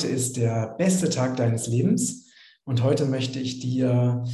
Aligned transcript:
Heute 0.00 0.14
ist 0.14 0.38
der 0.38 0.76
beste 0.78 1.10
Tag 1.10 1.36
deines 1.36 1.66
Lebens 1.66 2.30
und 2.64 2.82
heute 2.82 3.04
möchte 3.04 3.38
ich 3.38 3.60
dir 3.60 4.24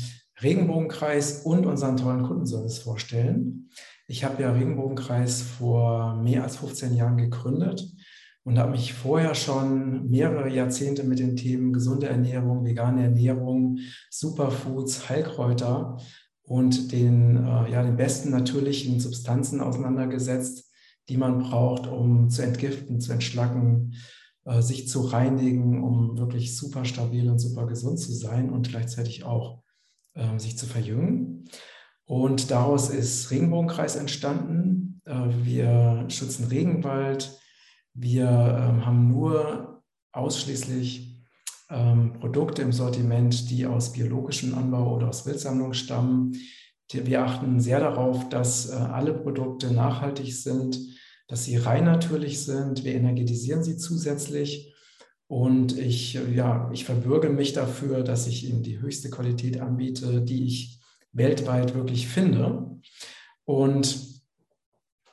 Regenbogenkreis 0.41 1.41
und 1.43 1.67
unseren 1.67 1.97
tollen 1.97 2.23
Kundenservice 2.23 2.79
vorstellen. 2.79 3.69
Ich 4.07 4.23
habe 4.23 4.41
ja 4.41 4.53
Regenbogenkreis 4.53 5.43
vor 5.43 6.23
mehr 6.23 6.45
als 6.45 6.59
15 6.59 6.95
Jahren 6.95 7.17
gegründet 7.17 7.85
und 8.45 8.61
habe 8.61 8.71
mich 8.71 8.95
vorher 8.95 9.35
schon 9.35 10.09
mehrere 10.09 10.49
Jahrzehnte 10.55 11.03
mit 11.03 11.19
den 11.19 11.35
Themen 11.35 11.73
gesunde 11.73 12.07
Ernährung, 12.07 12.65
vegane 12.65 13.03
Ernährung, 13.03 13.79
Superfoods, 14.09 15.09
Heilkräuter 15.09 15.97
und 16.45 16.93
den, 16.93 17.39
äh, 17.39 17.73
ja, 17.73 17.83
den 17.83 17.97
besten 17.97 18.31
natürlichen 18.31 19.01
Substanzen 19.01 19.61
auseinandergesetzt, 19.61 20.71
die 21.09 21.17
man 21.17 21.41
braucht, 21.41 21.89
um 21.89 22.31
zu 22.31 22.43
entgiften, 22.43 23.01
zu 23.01 23.13
entschlacken, 23.13 23.95
sich 24.61 24.89
zu 24.89 25.01
reinigen, 25.01 25.83
um 25.83 26.19
wirklich 26.19 26.57
super 26.57 26.85
stabil 26.85 27.29
und 27.29 27.41
super 27.41 27.67
gesund 27.67 27.99
zu 27.99 28.13
sein 28.13 28.51
und 28.51 28.69
gleichzeitig 28.69 29.25
auch 29.25 29.63
äh, 30.15 30.39
sich 30.39 30.57
zu 30.57 30.67
verjüngen. 30.67 31.45
Und 32.07 32.51
daraus 32.51 32.89
ist 32.89 33.31
Regenbogenkreis 33.31 33.97
entstanden. 33.97 35.03
Äh, 35.05 35.29
wir 35.43 36.07
schützen 36.09 36.47
Regenwald. 36.47 37.39
Wir 37.93 38.29
ähm, 38.29 38.87
haben 38.87 39.09
nur 39.09 39.83
ausschließlich 40.13 41.23
ähm, 41.69 42.15
Produkte 42.15 42.63
im 42.63 42.73
Sortiment, 42.73 43.51
die 43.51 43.67
aus 43.67 43.93
biologischem 43.93 44.55
Anbau 44.55 44.95
oder 44.95 45.09
aus 45.09 45.27
Wildsammlung 45.27 45.73
stammen. 45.73 46.37
Wir 46.91 47.25
achten 47.25 47.61
sehr 47.61 47.81
darauf, 47.81 48.29
dass 48.29 48.71
äh, 48.71 48.75
alle 48.75 49.13
Produkte 49.13 49.73
nachhaltig 49.73 50.33
sind, 50.35 50.79
dass 51.29 51.45
sie 51.45 51.57
rein 51.57 51.85
natürlich 51.85 52.45
sind. 52.45 52.85
Wir 52.85 52.95
energetisieren 52.95 53.63
sie 53.63 53.77
zusätzlich. 53.77 54.75
Und 55.29 55.77
ich, 55.77 56.15
ja, 56.15 56.71
ich 56.73 56.85
verbürge 56.85 57.31
mich 57.31 57.53
dafür, 57.53 58.05
dass 58.05 58.27
ich 58.27 58.49
ihnen 58.49 58.63
die 58.63 58.81
höchste 58.81 59.11
Qualität 59.11 59.61
anbiete, 59.61 60.23
die 60.23 60.47
ich 60.47 60.81
weltweit 61.13 61.75
wirklich 61.75 62.07
finde. 62.07 62.79
Und 63.45 64.17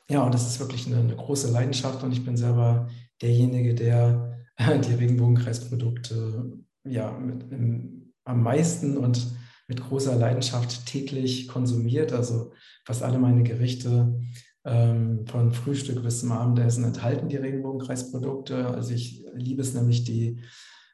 ja, 0.09 0.23
und 0.23 0.33
das 0.33 0.47
ist 0.47 0.59
wirklich 0.59 0.85
eine, 0.85 0.97
eine 0.97 1.15
große 1.15 1.51
Leidenschaft 1.51 2.03
und 2.03 2.11
ich 2.11 2.23
bin 2.23 2.37
selber 2.37 2.89
derjenige, 3.21 3.73
der 3.73 4.37
die 4.59 4.93
Regenbogenkreisprodukte 4.93 6.59
ja, 6.83 7.11
mit, 7.11 7.51
im, 7.51 8.13
am 8.23 8.43
meisten 8.43 8.97
und 8.97 9.35
mit 9.67 9.81
großer 9.81 10.15
Leidenschaft 10.15 10.85
täglich 10.85 11.47
konsumiert. 11.47 12.11
Also 12.11 12.51
fast 12.85 13.01
alle 13.01 13.17
meine 13.17 13.43
Gerichte 13.43 14.19
ähm, 14.65 15.25
von 15.27 15.51
Frühstück 15.51 16.01
bis 16.03 16.21
zum 16.21 16.31
Abendessen 16.31 16.83
enthalten 16.83 17.29
die 17.29 17.37
Regenbogenkreisprodukte. 17.37 18.67
Also 18.67 18.93
ich 18.93 19.25
liebe 19.33 19.61
es 19.61 19.73
nämlich, 19.73 20.03
die 20.03 20.41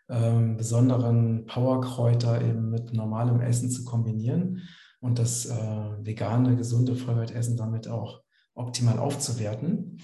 ähm, 0.09 0.57
besonderen 0.57 1.45
Powerkräuter 1.45 2.41
eben 2.41 2.69
mit 2.69 2.93
normalem 2.93 3.41
Essen 3.41 3.69
zu 3.69 3.85
kombinieren 3.85 4.61
und 5.01 5.19
das 5.19 5.45
äh, 5.45 5.55
vegane, 6.01 6.55
gesunde 6.55 6.95
Vollwertessen 6.95 7.57
damit 7.57 7.87
auch 7.87 8.21
optimal 8.55 8.99
aufzuwerten. 8.99 9.99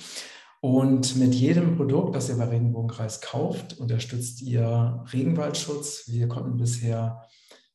Und 0.61 1.16
mit 1.17 1.35
jedem 1.35 1.75
Produkt, 1.75 2.16
das 2.16 2.29
ihr 2.29 2.38
bei 2.38 2.45
Regenbogenkreis 2.45 3.22
kauft, 3.22 3.79
unterstützt 3.79 4.41
ihr 4.41 5.03
Regenwaldschutz. 5.11 6.05
Wir 6.07 6.27
konnten 6.27 6.57
bisher 6.57 7.22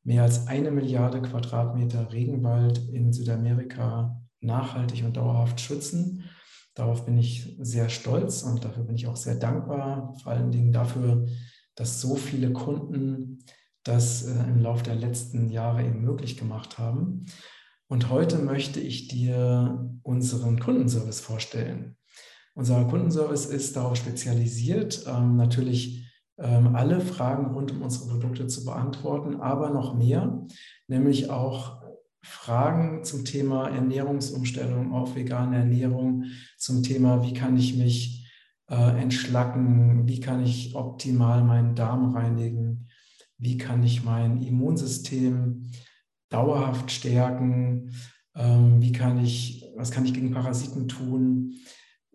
mehr 0.03 0.23
als 0.23 0.47
eine 0.49 0.71
Milliarde 0.71 1.21
Quadratmeter 1.21 2.13
Regenwald 2.13 2.79
in 2.89 3.13
Südamerika 3.13 4.21
nachhaltig 4.41 5.05
und 5.05 5.17
dauerhaft 5.17 5.61
schützen. 5.61 6.25
Darauf 6.75 7.05
bin 7.05 7.19
ich 7.19 7.57
sehr 7.61 7.89
stolz 7.89 8.43
und 8.43 8.65
dafür 8.65 8.85
bin 8.85 8.97
ich 8.97 9.07
auch 9.07 9.17
sehr 9.17 9.35
dankbar, 9.35 10.15
vor 10.23 10.33
allen 10.33 10.51
Dingen 10.51 10.73
dafür, 10.73 11.27
dass 11.75 12.01
so 12.01 12.17
viele 12.17 12.53
Kunden 12.53 13.45
das 13.83 14.25
äh, 14.25 14.33
im 14.45 14.61
Laufe 14.61 14.85
der 14.85 14.95
letzten 14.95 15.49
Jahre 15.49 15.85
eben 15.85 16.03
möglich 16.03 16.37
gemacht 16.37 16.79
haben. 16.79 17.27
Und 17.89 18.09
heute 18.11 18.39
möchte 18.39 18.79
ich 18.79 19.09
dir 19.09 19.91
unseren 20.03 20.61
Kundenservice 20.61 21.21
vorstellen. 21.21 21.97
Unser 22.55 22.85
Kundenservice 22.85 23.47
ist 23.47 23.77
darauf 23.77 23.97
spezialisiert, 23.97 25.07
ähm, 25.09 25.37
natürlich 25.37 26.09
ähm, 26.39 26.75
alle 26.75 27.01
Fragen 27.01 27.53
rund 27.55 27.73
um 27.73 27.83
unsere 27.83 28.09
Produkte 28.11 28.47
zu 28.47 28.65
beantworten, 28.65 29.41
aber 29.41 29.71
noch 29.71 29.95
mehr, 29.95 30.47
nämlich 30.87 31.31
auch 31.31 31.83
Fragen 32.23 33.05
zum 33.05 33.25
Thema 33.25 33.69
Ernährungsumstellung 33.69 34.93
auf 34.93 35.17
vegane 35.17 35.57
Ernährung, 35.57 36.25
zum 36.59 36.83
Thema, 36.83 37.23
wie 37.23 37.33
kann 37.33 37.57
ich 37.57 37.77
mich 37.77 38.31
äh, 38.69 39.01
entschlacken, 39.01 40.07
wie 40.07 40.21
kann 40.21 40.45
ich 40.45 40.75
optimal 40.75 41.43
meinen 41.43 41.75
Darm 41.75 42.15
reinigen, 42.15 42.89
wie 43.39 43.57
kann 43.57 43.83
ich 43.83 44.05
mein 44.05 44.43
Immunsystem 44.43 45.71
dauerhaft 46.29 46.91
stärken, 46.91 47.93
ähm, 48.35 48.81
wie 48.81 48.93
kann 48.93 49.25
ich, 49.25 49.65
was 49.77 49.91
kann 49.91 50.05
ich 50.05 50.13
gegen 50.13 50.31
Parasiten 50.31 50.89
tun, 50.89 51.55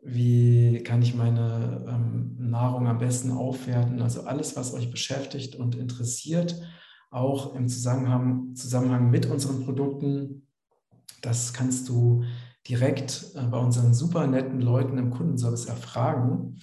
wie 0.04 0.84
kann 0.84 1.02
ich 1.02 1.16
meine 1.16 1.84
ähm, 1.90 2.36
Nahrung 2.38 2.88
am 2.88 3.00
besten 3.00 3.32
aufwerten, 3.32 4.02
also 4.02 4.22
alles, 4.22 4.56
was 4.56 4.74
euch 4.74 4.92
beschäftigt 4.92 5.56
und 5.56 5.76
interessiert 5.76 6.56
auch 7.16 7.56
im 7.56 7.68
Zusammenhang, 7.68 8.56
Zusammenhang 8.56 9.10
mit 9.10 9.26
unseren 9.26 9.64
Produkten. 9.64 10.48
Das 11.22 11.54
kannst 11.54 11.88
du 11.88 12.24
direkt 12.68 13.32
äh, 13.36 13.44
bei 13.44 13.58
unseren 13.58 13.94
super 13.94 14.28
netten 14.28 14.60
Leuten 14.60 14.98
im 14.98 15.12
Kundenservice 15.12 15.66
erfragen. 15.66 16.60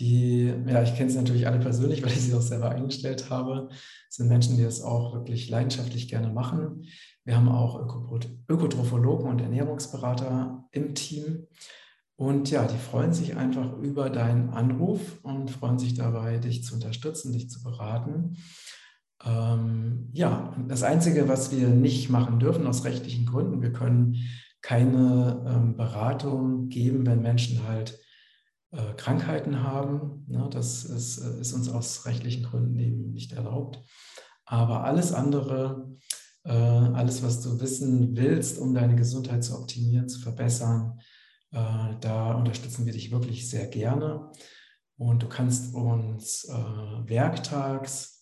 Die, 0.00 0.52
ja, 0.66 0.82
ich 0.82 0.96
kenne 0.96 1.10
sie 1.10 1.18
natürlich 1.18 1.46
alle 1.46 1.60
persönlich, 1.60 2.02
weil 2.04 2.10
ich 2.10 2.22
sie 2.22 2.34
auch 2.34 2.42
selber 2.42 2.70
eingestellt 2.70 3.30
habe. 3.30 3.68
Das 3.70 4.16
sind 4.16 4.28
Menschen, 4.28 4.56
die 4.56 4.64
das 4.64 4.82
auch 4.82 5.14
wirklich 5.14 5.48
leidenschaftlich 5.48 6.08
gerne 6.08 6.32
machen. 6.32 6.86
Wir 7.24 7.36
haben 7.36 7.48
auch 7.48 7.78
Ökotrophologen 8.48 9.30
und 9.30 9.40
Ernährungsberater 9.40 10.64
im 10.72 10.94
Team. 10.94 11.46
Und 12.16 12.50
ja, 12.50 12.66
die 12.66 12.78
freuen 12.78 13.12
sich 13.12 13.36
einfach 13.36 13.78
über 13.78 14.10
deinen 14.10 14.50
Anruf 14.50 15.20
und 15.22 15.50
freuen 15.50 15.78
sich 15.78 15.94
dabei, 15.94 16.38
dich 16.38 16.64
zu 16.64 16.74
unterstützen, 16.74 17.32
dich 17.32 17.48
zu 17.48 17.62
beraten. 17.62 18.36
Ja, 20.14 20.54
das 20.68 20.82
Einzige, 20.82 21.26
was 21.26 21.52
wir 21.52 21.68
nicht 21.68 22.10
machen 22.10 22.38
dürfen 22.38 22.66
aus 22.66 22.84
rechtlichen 22.84 23.24
Gründen, 23.24 23.62
wir 23.62 23.72
können 23.72 24.16
keine 24.60 25.42
ähm, 25.48 25.76
Beratung 25.76 26.68
geben, 26.68 27.06
wenn 27.06 27.22
Menschen 27.22 27.66
halt 27.66 27.98
äh, 28.72 28.92
Krankheiten 28.96 29.62
haben. 29.62 30.26
Ne? 30.28 30.48
Das 30.50 30.84
ist, 30.84 31.18
äh, 31.18 31.40
ist, 31.40 31.54
uns 31.54 31.70
aus 31.70 32.04
rechtlichen 32.04 32.44
Gründen 32.44 32.78
eben 32.78 33.12
nicht 33.12 33.32
erlaubt. 33.32 33.80
Aber 34.44 34.84
alles 34.84 35.14
andere, 35.14 35.96
äh, 36.44 36.52
alles, 36.52 37.22
was 37.22 37.40
du 37.40 37.58
wissen 37.60 38.14
willst, 38.14 38.58
um 38.58 38.74
deine 38.74 38.96
Gesundheit 38.96 39.42
zu 39.42 39.58
optimieren, 39.58 40.10
zu 40.10 40.20
verbessern, 40.20 41.00
äh, 41.52 41.96
da 42.00 42.34
unterstützen 42.34 42.84
wir 42.84 42.92
dich 42.92 43.10
wirklich 43.10 43.48
sehr 43.48 43.66
gerne. 43.66 44.30
Und 44.98 45.22
du 45.22 45.28
kannst 45.28 45.74
uns 45.74 46.44
äh, 46.44 47.08
werktags 47.08 48.21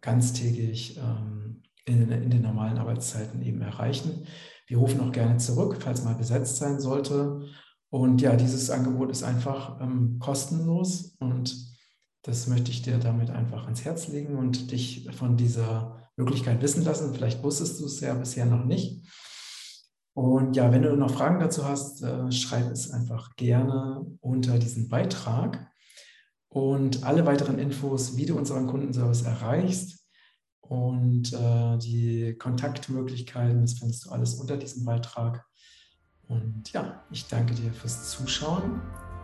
ganztägig 0.00 0.98
ähm, 0.98 1.62
in, 1.84 2.08
den 2.08 2.42
normalen 2.42 2.78
Arbeitszeiten 2.78 3.42
eben 3.42 3.60
erreichen. 3.60 4.26
Wir 4.66 4.78
rufen 4.78 5.00
auch 5.00 5.12
gerne 5.12 5.38
zurück, 5.38 5.76
falls 5.80 6.04
mal 6.04 6.14
besetzt 6.14 6.56
sein 6.56 6.80
sollte. 6.80 7.42
Und 7.90 8.20
ja, 8.20 8.36
dieses 8.36 8.70
Angebot 8.70 9.10
ist 9.10 9.24
einfach 9.24 9.80
ähm, 9.80 10.18
kostenlos 10.20 11.16
und 11.18 11.70
das 12.22 12.46
möchte 12.46 12.70
ich 12.70 12.82
dir 12.82 12.98
damit 12.98 13.30
einfach 13.30 13.64
ans 13.64 13.84
Herz 13.84 14.08
legen 14.08 14.36
und 14.36 14.70
dich 14.70 15.08
von 15.12 15.36
dieser 15.36 16.08
Möglichkeit 16.16 16.62
wissen 16.62 16.84
lassen. 16.84 17.14
Vielleicht 17.14 17.42
wusstest 17.42 17.80
du 17.80 17.86
es 17.86 18.00
ja 18.00 18.14
bisher 18.14 18.46
noch 18.46 18.64
nicht. 18.64 19.08
Und 20.12 20.54
ja, 20.54 20.70
wenn 20.70 20.82
du 20.82 20.94
noch 20.96 21.10
Fragen 21.10 21.40
dazu 21.40 21.64
hast, 21.64 22.02
äh, 22.02 22.30
schreib 22.30 22.70
es 22.70 22.90
einfach 22.90 23.34
gerne 23.36 24.04
unter 24.20 24.58
diesen 24.58 24.88
Beitrag. 24.88 25.70
Und 26.50 27.04
alle 27.04 27.24
weiteren 27.26 27.58
Infos, 27.58 28.16
wie 28.16 28.26
du 28.26 28.36
unseren 28.36 28.66
Kundenservice 28.66 29.22
erreichst 29.22 30.04
und 30.60 31.32
äh, 31.32 31.78
die 31.78 32.36
Kontaktmöglichkeiten, 32.38 33.62
das 33.62 33.74
findest 33.74 34.06
du 34.06 34.10
alles 34.10 34.34
unter 34.34 34.56
diesem 34.56 34.84
Beitrag. 34.84 35.44
Und 36.28 36.72
ja, 36.72 37.04
ich 37.10 37.26
danke 37.28 37.54
dir 37.54 37.72
fürs 37.72 38.10
Zuschauen 38.10 38.80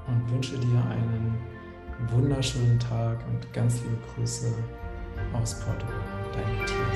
und 0.07 0.31
wünsche 0.31 0.59
dir 0.59 0.85
einen 0.85 1.37
wunderschönen 2.13 2.79
Tag 2.79 3.25
und 3.29 3.53
ganz 3.53 3.81
liebe 3.83 3.99
Grüße 4.15 4.53
aus 5.33 5.59
Portugal. 5.61 6.01
Dein 6.33 6.59
Matthias. 6.59 6.96